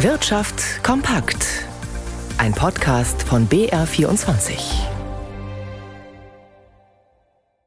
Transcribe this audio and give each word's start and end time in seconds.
Wirtschaft 0.00 0.84
kompakt. 0.84 1.64
Ein 2.36 2.52
Podcast 2.52 3.22
von 3.22 3.48
BR24. 3.48 4.52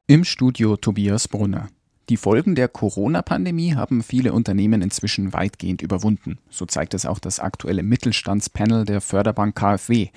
Im 0.05 0.23
Studio 0.23 0.77
Tobias 0.77 1.27
Brunner. 1.27 1.69
Die 2.07 2.17
Folgen 2.17 2.53
der 2.53 2.67
Corona-Pandemie 2.67 3.73
haben 3.73 4.03
viele 4.03 4.31
Unternehmen 4.31 4.83
inzwischen 4.83 5.33
weitgehend 5.33 5.81
überwunden. 5.81 6.37
So 6.51 6.67
zeigt 6.67 6.93
es 6.93 7.07
auch 7.07 7.17
das 7.17 7.39
aktuelle 7.39 7.81
Mittelstandspanel 7.81 8.85
der 8.85 9.01
Förderbank 9.01 9.55
KfW. 9.55 10.09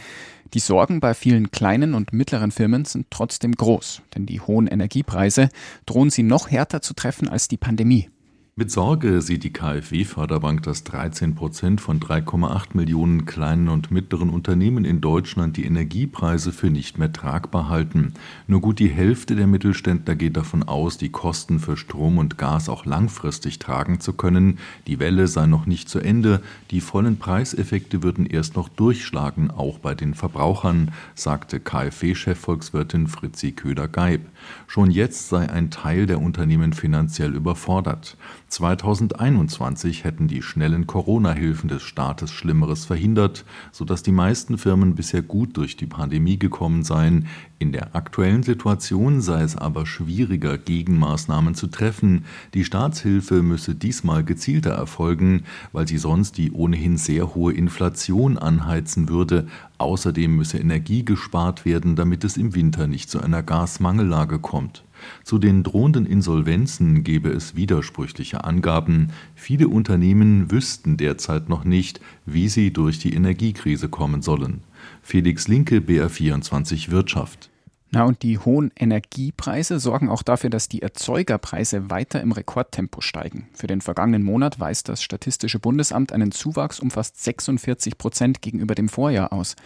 Die 0.52 0.60
Sorgen 0.60 1.00
bei 1.00 1.14
vielen 1.14 1.50
kleinen 1.50 1.94
und 1.94 2.12
mittleren 2.12 2.50
Firmen 2.50 2.84
sind 2.84 3.06
trotzdem 3.08 3.52
groß, 3.52 4.02
denn 4.14 4.26
die 4.26 4.42
hohen 4.42 4.66
Energiepreise 4.66 5.48
drohen 5.86 6.10
sie 6.10 6.24
noch 6.24 6.50
härter 6.50 6.82
zu 6.82 6.92
treffen 6.92 7.30
als 7.30 7.48
die 7.48 7.56
Pandemie. 7.56 8.10
Mit 8.54 8.70
Sorge 8.70 9.22
sieht 9.22 9.44
die 9.44 9.52
KfW-Förderbank, 9.54 10.62
dass 10.62 10.84
13 10.84 11.34
Prozent 11.34 11.80
von 11.80 12.00
3,8 12.00 12.76
Millionen 12.76 13.24
kleinen 13.24 13.70
und 13.70 13.90
mittleren 13.90 14.29
Unternehmen 14.29 14.84
in 14.84 15.00
Deutschland 15.00 15.56
die 15.56 15.64
Energiepreise 15.64 16.52
für 16.52 16.68
nicht 16.68 16.98
mehr 16.98 17.10
tragbar 17.10 17.70
halten. 17.70 18.12
Nur 18.46 18.60
gut 18.60 18.79
die 18.79 18.90
Hälfte 18.90 19.36
der 19.36 19.46
Mittelständler 19.46 20.16
geht 20.16 20.36
davon 20.36 20.64
aus, 20.64 20.98
die 20.98 21.08
Kosten 21.08 21.60
für 21.60 21.79
Strom 21.79 22.18
und 22.18 22.36
Gas 22.36 22.68
auch 22.68 22.84
langfristig 22.84 23.58
tragen 23.58 24.00
zu 24.00 24.12
können. 24.12 24.58
Die 24.86 24.98
Welle 24.98 25.29
sei 25.29 25.46
noch 25.46 25.64
nicht 25.64 25.88
zu 25.88 26.00
Ende. 26.00 26.43
Die 26.71 26.82
vollen 26.82 27.16
Preiseffekte 27.18 28.02
würden 28.02 28.26
erst 28.26 28.54
noch 28.54 28.68
durchschlagen, 28.68 29.50
auch 29.50 29.79
bei 29.79 29.94
den 29.94 30.12
Verbrauchern, 30.12 30.90
sagte 31.14 31.58
KfW-Chefvolkswirtin 31.58 33.06
Fritzi 33.06 33.52
Köder-Geib. 33.52 34.27
Schon 34.66 34.91
jetzt 34.91 35.30
sei 35.30 35.48
ein 35.48 35.70
Teil 35.70 36.05
der 36.05 36.20
Unternehmen 36.20 36.74
finanziell 36.74 37.34
überfordert. 37.34 38.19
2021 38.52 40.05
hätten 40.05 40.28
die 40.28 40.42
schnellen 40.42 40.86
Corona-Hilfen 40.86 41.70
des 41.70 41.83
Staates 41.83 42.30
Schlimmeres 42.30 42.84
verhindert, 42.84 43.47
sodass 43.72 44.02
die 44.02 44.12
meisten 44.12 44.58
Firmen 44.58 44.94
bisher 44.94 45.22
gut 45.22 45.56
durch 45.56 45.78
die 45.78 45.86
Pandemie 45.86 46.38
gekommen 46.38 46.82
seien. 46.82 47.28
In 47.58 47.72
der 47.72 47.96
aktuellen 47.96 48.42
Situation 48.42 49.22
sei 49.22 49.40
es 49.40 49.56
aber 49.56 49.86
schwieriger, 49.86 50.58
Gegenmaßnahmen 50.58 51.54
zu 51.54 51.68
treffen. 51.68 52.27
Die 52.52 52.66
Staatshilfe 52.66 53.42
müsse 53.42 53.74
diesmal 53.74 54.22
gezielter 54.22 54.72
erfolgen, 54.72 55.44
weil 55.72 55.88
sie 55.88 55.96
sonst 55.96 56.36
die 56.36 56.52
ohnehin 56.52 56.98
sehr 56.98 57.34
hohe 57.34 57.55
Inflation 57.55 58.36
anheizen 58.36 59.08
würde. 59.08 59.46
Außerdem 59.78 60.36
müsse 60.36 60.58
Energie 60.58 61.06
gespart 61.06 61.64
werden, 61.64 61.96
damit 61.96 62.22
es 62.22 62.36
im 62.36 62.55
Winter 62.55 62.86
nicht 62.86 63.08
zu 63.08 63.18
einer 63.22 63.42
Gasmangellage 63.42 64.40
kommt. 64.40 64.84
Zu 65.25 65.39
den 65.39 65.62
drohenden 65.62 66.06
Insolvenzen 66.06 67.05
gebe 67.05 67.31
es 67.31 67.55
widersprüchliche 67.55 68.45
Angaben. 68.45 69.08
Viele 69.34 69.69
Unternehmen 69.69 70.50
wüssten 70.50 70.97
derzeit 70.97 71.48
noch 71.48 71.64
nicht, 71.64 72.00
wie 72.27 72.48
sie 72.48 72.72
durch 72.72 72.98
die 72.98 73.14
Energiekrise 73.14 73.89
kommen 73.89 74.23
sollen. 74.23 74.62
Felix 75.03 75.48
Linke, 75.48 75.78
BR24 75.78 76.91
Wirtschaft. 76.91 77.52
Na 77.94 78.04
und 78.04 78.22
die 78.22 78.38
hohen 78.38 78.72
Energiepreise 78.74 79.78
sorgen 79.78 80.08
auch 80.08 80.22
dafür, 80.22 80.48
dass 80.48 80.66
die 80.66 80.80
Erzeugerpreise 80.80 81.90
weiter 81.90 82.22
im 82.22 82.32
Rekordtempo 82.32 83.02
steigen. 83.02 83.50
Für 83.52 83.66
den 83.66 83.82
vergangenen 83.82 84.22
Monat 84.22 84.58
weist 84.58 84.88
das 84.88 85.02
Statistische 85.02 85.58
Bundesamt 85.58 86.10
einen 86.10 86.32
Zuwachs 86.32 86.80
um 86.80 86.90
fast 86.90 87.22
46 87.22 87.98
Prozent 87.98 88.40
gegenüber 88.40 88.74
dem 88.74 88.88
Vorjahr 88.88 89.30
aus. 89.34 89.56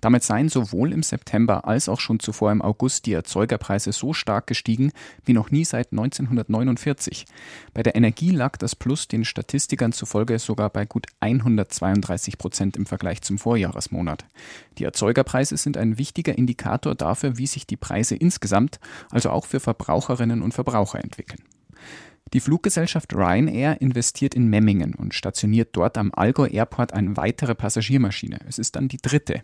Damit 0.00 0.22
seien 0.22 0.48
sowohl 0.48 0.94
im 0.94 1.02
September 1.02 1.66
als 1.68 1.90
auch 1.90 2.00
schon 2.00 2.20
zuvor 2.20 2.52
im 2.52 2.62
August 2.62 3.04
die 3.04 3.12
Erzeugerpreise 3.12 3.92
so 3.92 4.14
stark 4.14 4.46
gestiegen 4.46 4.90
wie 5.26 5.34
noch 5.34 5.50
nie 5.50 5.66
seit 5.66 5.92
1949. 5.92 7.26
Bei 7.74 7.82
der 7.82 7.96
Energie 7.96 8.30
lag 8.30 8.56
das 8.56 8.74
Plus 8.74 9.08
den 9.08 9.26
Statistikern 9.26 9.92
zufolge 9.92 10.38
sogar 10.38 10.70
bei 10.70 10.86
gut 10.86 11.04
132 11.20 12.38
Prozent 12.38 12.78
im 12.78 12.86
Vergleich 12.86 13.20
zum 13.20 13.36
Vorjahresmonat. 13.36 14.24
Die 14.78 14.84
Erzeugerpreise 14.84 15.58
sind 15.58 15.76
ein 15.76 15.98
wichtiger 15.98 16.36
Indikator 16.38 16.94
dafür, 16.94 17.36
wie 17.36 17.46
sich 17.46 17.66
die 17.66 17.73
Preise 17.76 18.14
insgesamt, 18.14 18.78
also 19.10 19.30
auch 19.30 19.46
für 19.46 19.60
Verbraucherinnen 19.60 20.42
und 20.42 20.54
Verbraucher 20.54 21.02
entwickeln. 21.02 21.42
Die 22.32 22.40
Fluggesellschaft 22.40 23.14
Ryanair 23.14 23.80
investiert 23.80 24.34
in 24.34 24.48
Memmingen 24.48 24.94
und 24.94 25.14
stationiert 25.14 25.68
dort 25.76 25.96
am 25.96 26.10
Allgäu 26.12 26.48
Airport 26.48 26.92
eine 26.92 27.16
weitere 27.16 27.54
Passagiermaschine. 27.54 28.40
Es 28.48 28.58
ist 28.58 28.74
dann 28.74 28.88
die 28.88 28.96
dritte. 28.96 29.40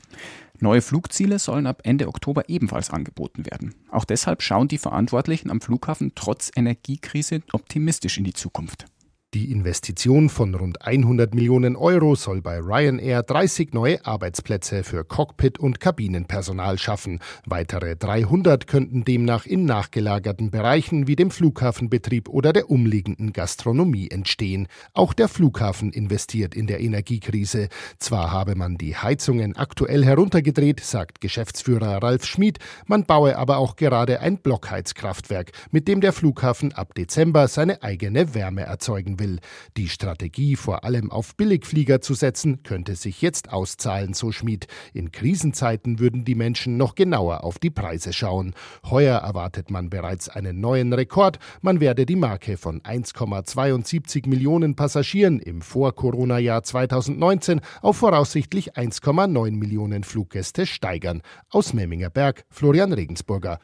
Neue 0.59 0.82
Flugziele 0.82 1.38
sollen 1.38 1.69
ab 1.69 1.82
Ende 1.84 2.09
Oktober 2.09 2.49
ebenfalls 2.49 2.91
angeboten 2.91 3.47
werden. 3.47 3.77
Auch 3.91 4.04
deshalb 4.04 4.43
schauen 4.43 4.66
die 4.66 4.78
Verantwortlichen 4.78 5.50
am 5.50 5.60
Flughafen 5.60 6.12
trotz 6.16 6.50
Energiekrise 6.56 7.43
optimistisch 7.53 8.19
in 8.19 8.25
die 8.25 8.33
Zukunft. 8.33 8.87
Die 9.32 9.52
Investition 9.52 10.28
von 10.28 10.56
rund 10.56 10.84
100 10.84 11.36
Millionen 11.36 11.76
Euro 11.76 12.16
soll 12.16 12.42
bei 12.42 12.58
Ryanair 12.58 13.22
30 13.22 13.72
neue 13.74 14.04
Arbeitsplätze 14.04 14.82
für 14.82 15.04
Cockpit- 15.04 15.60
und 15.60 15.78
Kabinenpersonal 15.78 16.78
schaffen. 16.78 17.20
Weitere 17.46 17.94
300 17.94 18.66
könnten 18.66 19.04
demnach 19.04 19.46
in 19.46 19.66
nachgelagerten 19.66 20.50
Bereichen 20.50 21.06
wie 21.06 21.14
dem 21.14 21.30
Flughafenbetrieb 21.30 22.28
oder 22.28 22.52
der 22.52 22.70
umliegenden 22.70 23.32
Gastronomie 23.32 24.08
entstehen. 24.10 24.66
Auch 24.94 25.12
der 25.12 25.28
Flughafen 25.28 25.92
investiert 25.92 26.56
in 26.56 26.66
der 26.66 26.80
Energiekrise. 26.80 27.68
Zwar 28.00 28.32
habe 28.32 28.56
man 28.56 28.78
die 28.78 28.97
Heizungen 28.97 29.54
aktuell 29.54 30.04
heruntergedreht, 30.04 30.80
sagt 30.80 31.20
Geschäftsführer 31.20 32.02
Ralf 32.02 32.26
Schmid, 32.26 32.58
man 32.88 33.04
baue 33.04 33.38
aber 33.38 33.58
auch 33.58 33.76
gerade 33.76 34.18
ein 34.18 34.38
Blockheizkraftwerk, 34.38 35.52
mit 35.70 35.86
dem 35.86 36.00
der 36.00 36.12
Flughafen 36.12 36.72
ab 36.72 36.97
Dezember 36.97 37.47
seine 37.47 37.84
eigene 37.84 38.34
Wärme 38.34 38.62
erzeugen 38.62 39.18
will. 39.20 39.38
Die 39.76 39.88
Strategie, 39.88 40.56
vor 40.56 40.82
allem 40.82 41.12
auf 41.12 41.36
Billigflieger 41.36 42.00
zu 42.00 42.14
setzen, 42.14 42.64
könnte 42.64 42.97
sich 42.97 43.22
jetzt 43.22 43.53
auszahlen, 43.53 44.14
so 44.14 44.32
Schmid. 44.32 44.66
In 44.92 45.12
Krisenzeiten 45.12 46.00
würden 46.00 46.25
die 46.25 46.34
Menschen 46.34 46.76
noch 46.76 46.97
genauer 46.97 47.44
auf 47.44 47.60
die 47.60 47.70
Preise 47.70 48.12
schauen. 48.12 48.54
Heuer 48.91 49.19
erwartet 49.19 49.70
man 49.70 49.91
bereits 49.91 50.28
einen 50.28 50.60
neuen 50.60 50.92
Rekord. 50.92 51.38
Man 51.60 51.78
werde 51.78 52.06
die 52.06 52.16
Marke 52.16 52.56
von 52.56 52.80
1,72 52.80 54.28
Millionen 54.28 54.75
Passagieren 54.75 55.38
im 55.38 55.62
Vor-Corona-Jahr 55.62 56.64
2019 56.64 57.60
auf 57.82 57.98
voraussichtlich 57.98 58.76
1,9 58.76 59.53
Millionen 59.53 60.03
Fluggäste 60.03 60.66
steigern. 60.66 61.22
Aus 61.50 61.75
Memminger 61.75 62.10
Berg, 62.10 62.44
Florian 62.50 62.92
Regensburger. 62.92 63.60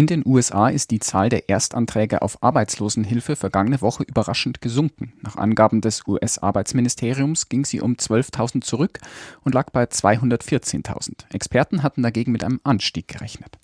In 0.00 0.06
den 0.06 0.22
USA 0.24 0.70
ist 0.70 0.92
die 0.92 0.98
Zahl 0.98 1.28
der 1.28 1.50
Erstanträge 1.50 2.22
auf 2.22 2.42
Arbeitslosenhilfe 2.42 3.36
vergangene 3.36 3.82
Woche 3.82 4.02
überraschend 4.02 4.62
gesunken. 4.62 5.12
Nach 5.20 5.36
Angaben 5.36 5.82
des 5.82 6.06
US-Arbeitsministeriums 6.06 7.50
ging 7.50 7.66
sie 7.66 7.82
um 7.82 7.96
12.000 7.96 8.62
zurück 8.62 9.00
und 9.44 9.54
lag 9.54 9.68
bei 9.72 9.84
214.000. 9.84 11.26
Experten 11.34 11.82
hatten 11.82 12.02
dagegen 12.02 12.32
mit 12.32 12.42
einem 12.42 12.60
Anstieg 12.64 13.08
gerechnet. 13.08 13.58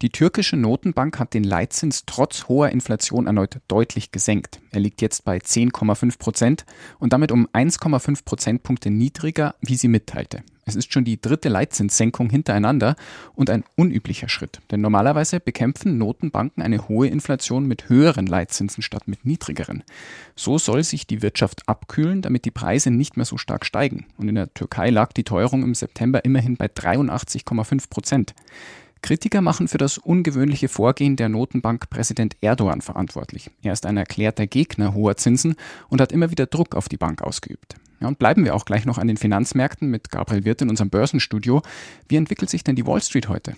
Die 0.00 0.10
türkische 0.10 0.56
Notenbank 0.56 1.18
hat 1.18 1.34
den 1.34 1.42
Leitzins 1.42 2.04
trotz 2.06 2.46
hoher 2.46 2.68
Inflation 2.68 3.26
erneut 3.26 3.58
deutlich 3.66 4.12
gesenkt. 4.12 4.60
Er 4.70 4.78
liegt 4.78 5.02
jetzt 5.02 5.24
bei 5.24 5.38
10,5 5.38 6.18
Prozent 6.20 6.66
und 7.00 7.12
damit 7.12 7.32
um 7.32 7.48
1,5 7.48 8.24
Prozentpunkte 8.24 8.90
niedriger, 8.90 9.56
wie 9.60 9.74
sie 9.74 9.88
mitteilte. 9.88 10.44
Es 10.68 10.76
ist 10.76 10.92
schon 10.92 11.04
die 11.04 11.18
dritte 11.18 11.48
Leitzinssenkung 11.48 12.28
hintereinander 12.28 12.94
und 13.34 13.48
ein 13.48 13.64
unüblicher 13.74 14.28
Schritt, 14.28 14.60
denn 14.70 14.82
normalerweise 14.82 15.40
bekämpfen 15.40 15.96
Notenbanken 15.96 16.62
eine 16.62 16.88
hohe 16.88 17.08
Inflation 17.08 17.66
mit 17.66 17.88
höheren 17.88 18.26
Leitzinsen 18.26 18.82
statt 18.82 19.08
mit 19.08 19.24
niedrigeren. 19.24 19.82
So 20.36 20.58
soll 20.58 20.84
sich 20.84 21.06
die 21.06 21.22
Wirtschaft 21.22 21.66
abkühlen, 21.66 22.20
damit 22.20 22.44
die 22.44 22.50
Preise 22.50 22.90
nicht 22.90 23.16
mehr 23.16 23.24
so 23.24 23.38
stark 23.38 23.64
steigen. 23.64 24.06
Und 24.18 24.28
in 24.28 24.34
der 24.34 24.52
Türkei 24.52 24.90
lag 24.90 25.14
die 25.14 25.24
Teuerung 25.24 25.62
im 25.62 25.74
September 25.74 26.22
immerhin 26.26 26.58
bei 26.58 26.66
83,5 26.66 27.88
Prozent. 27.88 28.34
Kritiker 29.00 29.40
machen 29.40 29.68
für 29.68 29.78
das 29.78 29.96
ungewöhnliche 29.96 30.68
Vorgehen 30.68 31.16
der 31.16 31.30
Notenbankpräsident 31.30 32.36
Erdogan 32.42 32.82
verantwortlich. 32.82 33.50
Er 33.62 33.72
ist 33.72 33.86
ein 33.86 33.96
erklärter 33.96 34.46
Gegner 34.46 34.92
hoher 34.92 35.16
Zinsen 35.16 35.54
und 35.88 36.02
hat 36.02 36.12
immer 36.12 36.30
wieder 36.30 36.46
Druck 36.46 36.74
auf 36.74 36.90
die 36.90 36.96
Bank 36.98 37.22
ausgeübt. 37.22 37.76
Ja, 38.00 38.08
und 38.08 38.18
bleiben 38.18 38.44
wir 38.44 38.54
auch 38.54 38.64
gleich 38.64 38.84
noch 38.84 38.98
an 38.98 39.08
den 39.08 39.16
Finanzmärkten 39.16 39.90
mit 39.90 40.10
Gabriel 40.10 40.44
Wirth 40.44 40.62
in 40.62 40.70
unserem 40.70 40.90
Börsenstudio. 40.90 41.62
Wie 42.08 42.16
entwickelt 42.16 42.50
sich 42.50 42.62
denn 42.62 42.76
die 42.76 42.86
Wall 42.86 43.02
Street 43.02 43.28
heute? 43.28 43.54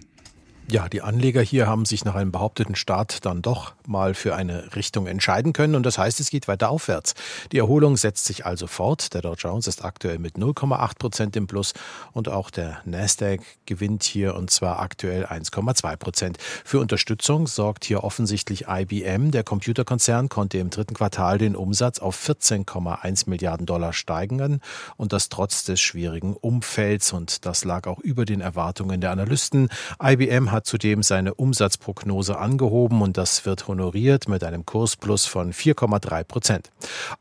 Ja, 0.71 0.89
die 0.89 1.03
Anleger 1.03 1.43
hier 1.43 1.67
haben 1.67 1.85
sich 1.85 2.05
nach 2.05 2.15
einem 2.15 2.31
behaupteten 2.31 2.77
Start 2.77 3.27
dann 3.27 3.43
doch 3.43 3.75
mal 3.89 4.15
für 4.15 4.37
eine 4.37 4.77
Richtung 4.77 5.09
entscheiden 5.09 5.53
können 5.53 5.75
und 5.75 5.85
das 5.85 5.99
heißt, 5.99 6.21
es 6.21 6.31
geht 6.31 6.47
weiter 6.47 6.71
aufwärts. 6.71 7.15
Die 7.51 7.59
Erholung 7.59 7.97
setzt 7.97 8.25
sich 8.25 8.47
also 8.47 8.69
fort. 8.69 9.13
Der 9.13 9.21
Dow 9.21 9.35
Jones 9.37 9.67
ist 9.67 9.85
aktuell 9.85 10.21
mit 10.21 10.37
0,8 10.37 10.97
Prozent 10.97 11.35
im 11.35 11.49
Plus 11.49 11.73
und 12.13 12.29
auch 12.29 12.51
der 12.51 12.83
Nasdaq 12.85 13.41
gewinnt 13.67 14.05
hier 14.05 14.37
und 14.37 14.53
zwar 14.53 14.79
aktuell 14.79 15.27
1,2 15.27 15.97
Prozent. 15.97 16.39
Für 16.65 16.79
Unterstützung 16.79 17.49
sorgt 17.49 17.85
hier 17.85 18.05
offensichtlich 18.05 18.67
IBM. 18.69 19.33
Der 19.33 19.43
Computerkonzern 19.43 20.29
konnte 20.29 20.59
im 20.59 20.71
dritten 20.71 20.95
Quartal 20.95 21.39
den 21.39 21.57
Umsatz 21.57 21.99
auf 21.99 22.17
14,1 22.17 23.29
Milliarden 23.29 23.67
Dollar 23.67 23.93
steigern 23.93 24.61
und 24.97 25.13
das 25.13 25.31
trotz 25.31 25.65
des 25.65 25.81
schwierigen 25.81 26.37
Umfelds 26.37 27.13
und 27.13 27.45
das 27.45 27.65
lag 27.65 27.89
auch 27.89 27.99
über 27.99 28.25
den 28.25 28.41
Erwartungen 28.41 29.01
der 29.01 29.11
Analysten. 29.11 29.69
IBM 30.01 30.53
hat 30.53 30.60
hat 30.61 30.67
zudem 30.67 31.03
seine 31.03 31.33
Umsatzprognose 31.33 32.37
angehoben 32.37 33.01
und 33.01 33.17
das 33.17 33.47
wird 33.47 33.67
honoriert 33.67 34.29
mit 34.29 34.45
einem 34.45 34.67
Kursplus 34.67 35.25
von 35.25 35.55
4,3 35.55 36.23
Prozent. 36.25 36.71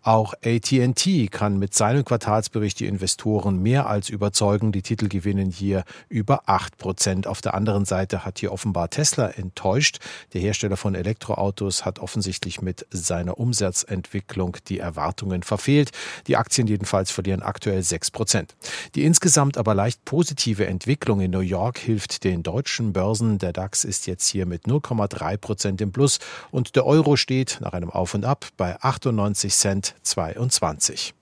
Auch 0.01 0.33
AT&T 0.43 1.27
kann 1.27 1.57
mit 1.57 1.73
seinem 1.73 2.03
Quartalsbericht 2.03 2.81
die 2.81 2.85
Investoren 2.85 3.63
mehr 3.63 3.87
als 3.87 4.09
überzeugen. 4.09 4.73
Die 4.73 4.81
Titel 4.81 5.07
gewinnen 5.07 5.51
hier 5.51 5.85
über 6.09 6.49
8 6.49 6.77
Prozent. 6.77 7.27
Auf 7.27 7.39
der 7.39 7.53
anderen 7.53 7.85
Seite 7.85 8.25
hat 8.25 8.39
hier 8.39 8.51
offenbar 8.51 8.89
Tesla 8.89 9.29
enttäuscht. 9.29 9.99
Der 10.33 10.41
Hersteller 10.41 10.75
von 10.75 10.93
Elektroautos 10.93 11.85
hat 11.85 11.99
offensichtlich 11.99 12.61
mit 12.61 12.87
seiner 12.91 13.39
Umsatzentwicklung 13.39 14.57
die 14.67 14.79
Erwartungen 14.79 15.43
verfehlt. 15.43 15.91
Die 16.27 16.35
Aktien 16.35 16.67
jedenfalls 16.67 17.09
verlieren 17.09 17.41
aktuell 17.41 17.83
6 17.83 18.11
Prozent. 18.11 18.57
Die 18.95 19.05
insgesamt 19.05 19.57
aber 19.57 19.75
leicht 19.75 20.03
positive 20.03 20.67
Entwicklung 20.67 21.21
in 21.21 21.31
New 21.31 21.39
York 21.39 21.77
hilft 21.77 22.25
den 22.25 22.43
deutschen 22.43 22.91
Börsen. 22.91 23.28
Der 23.37 23.53
DAX 23.53 23.83
ist 23.83 24.07
jetzt 24.07 24.27
hier 24.27 24.45
mit 24.45 24.65
0,3 24.65 25.37
Prozent 25.37 25.81
im 25.81 25.91
Plus 25.91 26.19
und 26.51 26.75
der 26.75 26.85
Euro 26.85 27.15
steht 27.15 27.59
nach 27.61 27.73
einem 27.73 27.89
Auf 27.89 28.13
und 28.13 28.25
Ab 28.25 28.47
bei 28.57 28.81
98 28.81 29.53
Cent 29.53 29.95
22. 30.03 31.13